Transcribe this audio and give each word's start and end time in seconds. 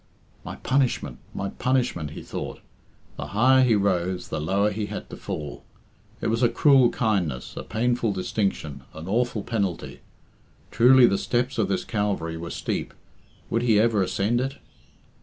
"My 0.43 0.55
punishment, 0.55 1.19
my 1.31 1.49
punishment!" 1.49 2.09
he 2.17 2.23
thought. 2.23 2.59
The 3.17 3.27
higher 3.37 3.61
he 3.63 3.75
rose, 3.75 4.29
the 4.29 4.41
lower 4.41 4.71
he 4.71 4.87
had 4.87 5.07
to 5.11 5.15
fall. 5.15 5.63
It 6.21 6.25
was 6.27 6.41
a 6.41 6.49
cruel 6.49 6.89
kindness, 6.89 7.55
a 7.55 7.61
painful 7.61 8.11
distinction, 8.11 8.81
an 8.95 9.07
awful 9.07 9.43
penalty. 9.43 9.99
Truly 10.71 11.05
the 11.05 11.19
steps 11.19 11.59
of 11.59 11.67
this 11.67 11.83
Calvary 11.85 12.35
were 12.35 12.49
steep. 12.49 12.95
Would 13.51 13.61
he 13.61 13.79
ever 13.79 14.01
ascend 14.01 14.41
it? 14.41 14.55